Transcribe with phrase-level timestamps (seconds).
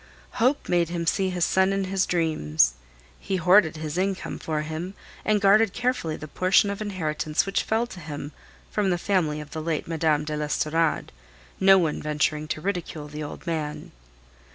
[0.41, 2.73] Hope made him see his son in dreams.
[3.19, 7.85] He hoarded his income for him, and guarded carefully the portion of inheritance which fell
[7.85, 8.31] to him
[8.71, 10.23] from the family of the late Mme.
[10.23, 11.11] de l'Estorade,
[11.59, 13.91] no one venturing to ridicule the old man.